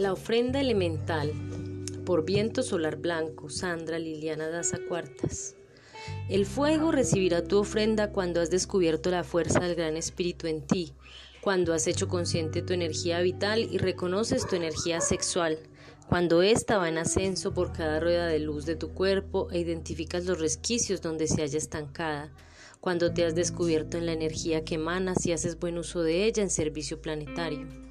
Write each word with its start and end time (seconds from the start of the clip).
La 0.00 0.14
ofrenda 0.14 0.62
elemental 0.62 1.30
por 2.06 2.24
viento 2.24 2.62
solar 2.62 2.96
blanco, 2.96 3.50
Sandra 3.50 3.98
Liliana 3.98 4.48
Daza 4.48 4.78
Cuartas. 4.88 5.56
El 6.30 6.46
fuego 6.46 6.90
recibirá 6.90 7.44
tu 7.44 7.58
ofrenda 7.58 8.10
cuando 8.10 8.40
has 8.40 8.48
descubierto 8.48 9.10
la 9.10 9.24
fuerza 9.24 9.60
del 9.60 9.74
Gran 9.74 9.98
Espíritu 9.98 10.46
en 10.46 10.66
ti, 10.66 10.94
cuando 11.42 11.74
has 11.74 11.86
hecho 11.86 12.08
consciente 12.08 12.62
tu 12.62 12.72
energía 12.72 13.20
vital 13.20 13.68
y 13.70 13.76
reconoces 13.76 14.46
tu 14.46 14.56
energía 14.56 15.02
sexual, 15.02 15.58
cuando 16.08 16.40
ésta 16.40 16.78
va 16.78 16.88
en 16.88 16.96
ascenso 16.96 17.52
por 17.52 17.74
cada 17.74 18.00
rueda 18.00 18.26
de 18.26 18.38
luz 18.38 18.64
de 18.64 18.76
tu 18.76 18.94
cuerpo 18.94 19.48
e 19.50 19.58
identificas 19.58 20.24
los 20.24 20.40
resquicios 20.40 21.02
donde 21.02 21.26
se 21.26 21.42
halla 21.42 21.58
estancada, 21.58 22.32
cuando 22.80 23.12
te 23.12 23.26
has 23.26 23.34
descubierto 23.34 23.98
en 23.98 24.06
la 24.06 24.12
energía 24.12 24.64
que 24.64 24.76
emanas 24.76 25.26
y 25.26 25.32
haces 25.32 25.60
buen 25.60 25.76
uso 25.76 26.02
de 26.02 26.24
ella 26.24 26.42
en 26.42 26.48
servicio 26.48 27.02
planetario. 27.02 27.89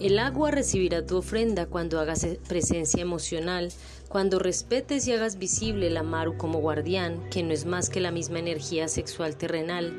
El 0.00 0.18
agua 0.18 0.50
recibirá 0.50 1.04
tu 1.04 1.18
ofrenda 1.18 1.66
cuando 1.66 2.00
hagas 2.00 2.26
presencia 2.48 3.02
emocional, 3.02 3.70
cuando 4.08 4.38
respetes 4.38 5.06
y 5.06 5.12
hagas 5.12 5.38
visible 5.38 5.90
la 5.90 6.02
Maru 6.02 6.38
como 6.38 6.58
guardián, 6.58 7.28
que 7.28 7.42
no 7.42 7.52
es 7.52 7.66
más 7.66 7.90
que 7.90 8.00
la 8.00 8.10
misma 8.10 8.38
energía 8.38 8.88
sexual 8.88 9.36
terrenal, 9.36 9.92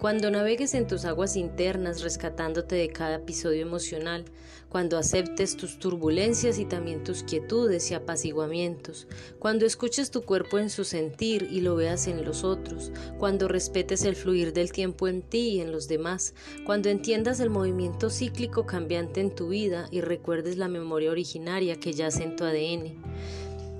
cuando 0.00 0.30
navegues 0.30 0.72
en 0.72 0.86
tus 0.86 1.04
aguas 1.04 1.36
internas 1.36 2.00
rescatándote 2.00 2.74
de 2.74 2.88
cada 2.88 3.16
episodio 3.16 3.60
emocional, 3.60 4.24
cuando 4.70 4.96
aceptes 4.96 5.58
tus 5.58 5.78
turbulencias 5.78 6.58
y 6.58 6.64
también 6.64 7.04
tus 7.04 7.22
quietudes 7.22 7.90
y 7.90 7.94
apaciguamientos, 7.94 9.06
cuando 9.38 9.66
escuches 9.66 10.10
tu 10.10 10.22
cuerpo 10.22 10.58
en 10.58 10.70
su 10.70 10.84
sentir 10.84 11.48
y 11.52 11.60
lo 11.60 11.76
veas 11.76 12.06
en 12.06 12.24
los 12.24 12.44
otros, 12.44 12.92
cuando 13.18 13.46
respetes 13.46 14.06
el 14.06 14.16
fluir 14.16 14.54
del 14.54 14.72
tiempo 14.72 15.06
en 15.06 15.20
ti 15.20 15.56
y 15.56 15.60
en 15.60 15.70
los 15.70 15.86
demás, 15.86 16.32
cuando 16.64 16.88
entiendas 16.88 17.38
el 17.38 17.50
movimiento 17.50 18.08
cíclico 18.08 18.64
cambiante 18.64 19.20
en 19.20 19.34
tu 19.34 19.48
vida 19.48 19.86
y 19.90 20.00
recuerdes 20.00 20.56
la 20.56 20.68
memoria 20.68 21.10
originaria 21.10 21.78
que 21.78 21.92
yace 21.92 22.22
en 22.22 22.36
tu 22.36 22.44
ADN. 22.44 23.02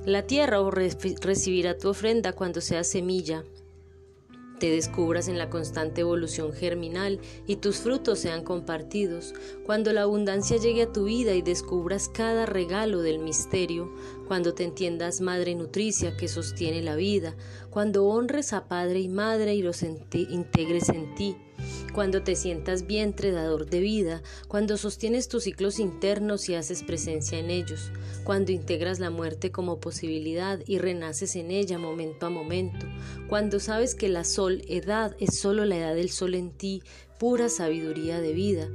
La 0.05 0.27
tierra 0.27 0.59
recibirá 0.71 1.79
tu 1.79 1.89
ofrenda 1.89 2.35
cuando 2.35 2.61
seas 2.61 2.89
semilla, 2.89 3.43
te 4.61 4.71
descubras 4.71 5.27
en 5.27 5.39
la 5.39 5.51
constante 5.51 6.03
evolución 6.03 6.53
germinal 6.53 7.19
y 7.47 7.57
tus 7.57 7.79
frutos 7.79 8.21
sean 8.21 8.45
compartidos, 8.45 9.35
cuando 9.65 9.93
la 9.93 10.03
abundancia 10.03 10.59
llegue 10.59 10.83
a 10.83 10.93
tu 10.93 11.05
vida 11.05 11.35
y 11.35 11.43
descubras 11.43 12.09
cada 12.09 12.47
regalo 12.47 13.01
del 13.01 13.19
misterio, 13.19 13.93
cuando 14.29 14.55
te 14.55 14.63
entiendas 14.63 15.21
madre 15.21 15.57
nutricia 15.57 16.17
que 16.17 16.29
sostiene 16.29 16.83
la 16.83 16.95
vida, 16.95 17.35
cuando 17.71 18.07
honres 18.07 18.53
a 18.53 18.69
padre 18.69 19.01
y 19.01 19.09
madre 19.09 19.55
y 19.55 19.63
los 19.63 19.83
integres 19.83 20.91
en 20.91 21.15
ti, 21.17 21.37
cuando 21.93 22.23
te 22.23 22.37
sientas 22.37 22.87
vientre 22.87 23.31
dador 23.33 23.67
de 23.67 23.81
vida, 23.81 24.23
cuando 24.49 24.77
sostienes 24.77 25.29
tus 25.29 25.45
ciclos 25.45 25.79
internos 25.79 26.49
y 26.49 26.55
haces 26.55 26.83
presencia 26.83 27.39
en 27.39 27.51
ellos, 27.51 27.91
cuando 28.25 28.53
integras 28.53 29.01
la 29.01 29.11
muerte 29.11 29.51
como 29.51 29.81
posibilidad 29.81 30.61
y 30.67 30.79
renaces 30.79 31.37
en 31.37 31.51
ella 31.51 31.79
momento 31.79 32.27
a 32.27 32.31
momento, 32.31 32.87
cuando 33.29 33.61
sabes 33.61 33.95
que 33.95 34.09
la 34.09 34.25
sol 34.25 34.63
edad 34.69 35.17
es 35.19 35.39
solo 35.39 35.65
la 35.65 35.77
edad 35.77 35.95
del 35.95 36.11
sol 36.11 36.35
en 36.35 36.51
ti, 36.51 36.83
pura 37.21 37.51
sabiduría 37.51 38.19
de 38.19 38.33
vida, 38.33 38.71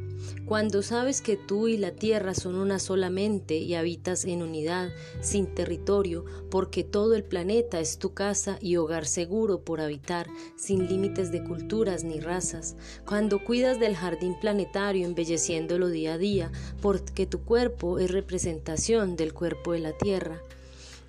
cuando 0.46 0.84
sabes 0.84 1.22
que 1.22 1.36
tú 1.36 1.68
y 1.68 1.78
la 1.78 1.94
tierra 1.96 2.36
son 2.36 2.54
una 2.54 2.78
sola 2.78 3.10
mente 3.10 3.58
y 3.58 3.74
habitas 3.74 4.24
en 4.24 4.44
unidad, 4.44 4.92
sin 5.20 5.48
territorio, 5.48 6.26
porque 6.52 6.84
todo 6.84 7.16
el 7.16 7.24
planeta 7.24 7.80
es 7.80 7.98
tu 7.98 8.14
casa 8.14 8.60
y 8.62 8.76
hogar 8.76 9.08
seguro 9.08 9.62
por 9.62 9.82
habitar, 9.82 10.28
sin 10.56 10.88
límites 10.88 11.32
de 11.32 11.44
culturas 11.44 12.04
ni 12.04 12.20
razas, 12.20 12.76
cuando 13.08 13.44
cuidas 13.44 13.80
del 13.80 13.96
jardín 13.96 14.36
planetario 14.40 15.08
embelleciéndolo 15.08 15.88
día 15.88 16.14
a 16.14 16.18
día, 16.20 16.52
porque 16.84 17.26
tu 17.26 17.40
cuerpo 17.40 17.98
es 17.98 18.12
representación 18.12 19.16
del 19.16 19.34
cuerpo 19.34 19.72
de 19.72 19.80
la 19.80 19.98
tierra, 19.98 20.40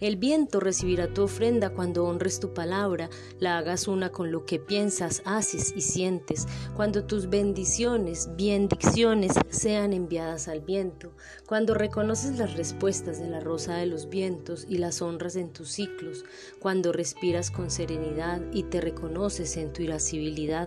el 0.00 0.16
viento 0.16 0.60
recibirá 0.60 1.08
tu 1.08 1.22
ofrenda 1.22 1.70
cuando 1.70 2.04
honres 2.04 2.40
tu 2.40 2.52
palabra, 2.52 3.08
la 3.40 3.58
hagas 3.58 3.88
una 3.88 4.10
con 4.10 4.30
lo 4.30 4.44
que 4.44 4.58
piensas, 4.58 5.22
haces 5.24 5.72
y 5.74 5.80
sientes, 5.80 6.46
cuando 6.74 7.04
tus 7.04 7.28
bendiciones, 7.28 8.28
bendiciones 8.36 9.32
sean 9.50 9.92
enviadas 9.92 10.48
al 10.48 10.60
viento, 10.60 11.12
cuando 11.46 11.74
reconoces 11.74 12.38
las 12.38 12.54
respuestas 12.54 13.18
de 13.18 13.28
la 13.28 13.40
rosa 13.40 13.76
de 13.76 13.86
los 13.86 14.08
vientos 14.08 14.66
y 14.68 14.78
las 14.78 15.00
honras 15.02 15.36
en 15.36 15.52
tus 15.52 15.70
ciclos, 15.70 16.24
cuando 16.58 16.92
respiras 16.92 17.50
con 17.50 17.70
serenidad 17.70 18.42
y 18.52 18.64
te 18.64 18.80
reconoces 18.80 19.56
en 19.56 19.72
tu 19.72 19.82
irascibilidad, 19.82 20.66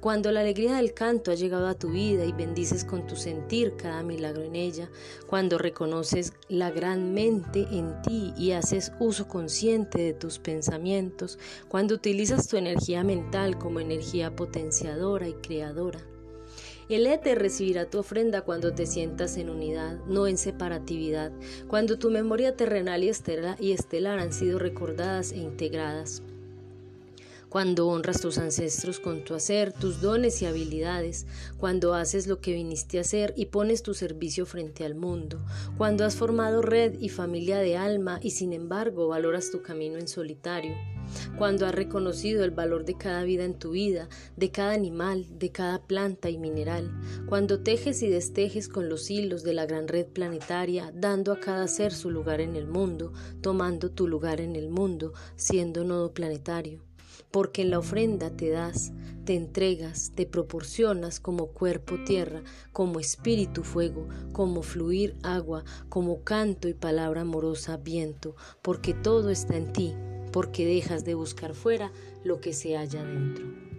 cuando 0.00 0.32
la 0.32 0.40
alegría 0.40 0.76
del 0.76 0.94
canto 0.94 1.30
ha 1.30 1.34
llegado 1.34 1.68
a 1.68 1.74
tu 1.74 1.90
vida 1.90 2.24
y 2.24 2.32
bendices 2.32 2.84
con 2.84 3.06
tu 3.06 3.16
sentir 3.16 3.76
cada 3.76 4.02
milagro 4.02 4.42
en 4.42 4.56
ella, 4.56 4.88
cuando 5.26 5.58
reconoces 5.58 6.32
la 6.48 6.70
gran 6.70 7.12
mente 7.12 7.66
en 7.70 8.00
ti 8.00 8.32
y 8.36 8.52
haces 8.52 8.92
uso 8.98 9.28
consciente 9.28 10.00
de 10.00 10.14
tus 10.14 10.38
pensamientos, 10.38 11.38
cuando 11.68 11.94
utilizas 11.94 12.48
tu 12.48 12.56
energía 12.56 13.04
mental 13.04 13.58
como 13.58 13.80
energía 13.80 14.34
potenciadora 14.34 15.28
y 15.28 15.34
creadora. 15.34 16.00
El 16.88 17.06
éter 17.06 17.38
recibirá 17.38 17.88
tu 17.88 17.98
ofrenda 17.98 18.40
cuando 18.40 18.72
te 18.72 18.86
sientas 18.86 19.36
en 19.36 19.50
unidad, 19.50 19.98
no 20.06 20.26
en 20.26 20.38
separatividad, 20.38 21.30
cuando 21.68 21.98
tu 21.98 22.10
memoria 22.10 22.56
terrenal 22.56 23.04
y 23.04 23.72
estelar 23.72 24.18
han 24.18 24.32
sido 24.32 24.58
recordadas 24.58 25.30
e 25.30 25.36
integradas 25.36 26.22
cuando 27.50 27.88
honras 27.88 28.20
tus 28.20 28.38
ancestros 28.38 29.00
con 29.00 29.24
tu 29.24 29.34
hacer, 29.34 29.72
tus 29.72 30.00
dones 30.00 30.40
y 30.40 30.46
habilidades, 30.46 31.26
cuando 31.58 31.94
haces 31.94 32.28
lo 32.28 32.40
que 32.40 32.54
viniste 32.54 32.98
a 32.98 33.00
hacer 33.00 33.34
y 33.36 33.46
pones 33.46 33.82
tu 33.82 33.92
servicio 33.92 34.46
frente 34.46 34.84
al 34.84 34.94
mundo, 34.94 35.44
cuando 35.76 36.04
has 36.04 36.14
formado 36.14 36.62
red 36.62 36.94
y 37.00 37.08
familia 37.08 37.58
de 37.58 37.76
alma 37.76 38.20
y 38.22 38.30
sin 38.30 38.52
embargo 38.52 39.08
valoras 39.08 39.50
tu 39.50 39.62
camino 39.62 39.98
en 39.98 40.06
solitario, 40.06 40.76
cuando 41.36 41.66
has 41.66 41.74
reconocido 41.74 42.44
el 42.44 42.52
valor 42.52 42.84
de 42.84 42.96
cada 42.96 43.24
vida 43.24 43.44
en 43.44 43.58
tu 43.58 43.72
vida, 43.72 44.08
de 44.36 44.52
cada 44.52 44.72
animal, 44.72 45.26
de 45.36 45.50
cada 45.50 45.82
planta 45.82 46.30
y 46.30 46.38
mineral, 46.38 46.92
cuando 47.26 47.64
tejes 47.64 48.00
y 48.04 48.08
destejes 48.08 48.68
con 48.68 48.88
los 48.88 49.10
hilos 49.10 49.42
de 49.42 49.54
la 49.54 49.66
gran 49.66 49.88
red 49.88 50.06
planetaria, 50.06 50.92
dando 50.94 51.32
a 51.32 51.40
cada 51.40 51.66
ser 51.66 51.92
su 51.92 52.10
lugar 52.10 52.40
en 52.40 52.54
el 52.54 52.68
mundo, 52.68 53.12
tomando 53.40 53.90
tu 53.90 54.06
lugar 54.06 54.40
en 54.40 54.54
el 54.54 54.70
mundo, 54.70 55.14
siendo 55.34 55.82
nodo 55.82 56.14
planetario 56.14 56.89
porque 57.30 57.62
en 57.62 57.70
la 57.70 57.78
ofrenda 57.78 58.30
te 58.30 58.50
das, 58.50 58.92
te 59.24 59.34
entregas, 59.34 60.12
te 60.14 60.26
proporcionas 60.26 61.20
como 61.20 61.48
cuerpo 61.48 61.96
tierra, 62.04 62.42
como 62.72 63.00
espíritu 63.00 63.62
fuego, 63.62 64.08
como 64.32 64.62
fluir 64.62 65.16
agua, 65.22 65.64
como 65.88 66.24
canto 66.24 66.68
y 66.68 66.74
palabra 66.74 67.22
amorosa 67.22 67.76
viento, 67.76 68.34
porque 68.62 68.94
todo 68.94 69.30
está 69.30 69.56
en 69.56 69.72
ti, 69.72 69.94
porque 70.32 70.66
dejas 70.66 71.04
de 71.04 71.14
buscar 71.14 71.54
fuera 71.54 71.92
lo 72.24 72.40
que 72.40 72.52
se 72.52 72.76
halla 72.76 73.04
dentro. 73.04 73.69